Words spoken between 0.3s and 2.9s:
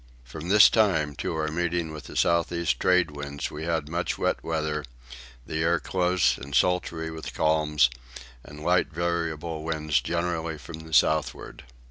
this time to our meeting with the south east